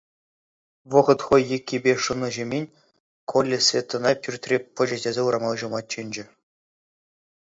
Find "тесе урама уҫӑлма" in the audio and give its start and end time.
5.03-5.81